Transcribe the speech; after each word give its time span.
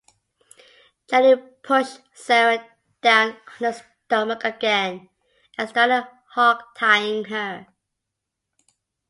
Jenny 1.11 1.35
pushed 1.61 2.01
Sarah 2.11 2.65
down 3.03 3.33
on 3.33 3.37
her 3.59 3.71
stomach 4.07 4.43
again 4.43 5.09
and 5.59 5.69
started 5.69 6.09
hog-tying 6.29 7.25
her. 7.25 7.67